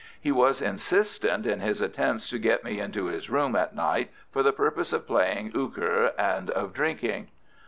[0.19, 4.41] He was insistent in his attempts to get me into his room at night, for
[4.41, 7.27] the purpose of playing euchre and of drinking.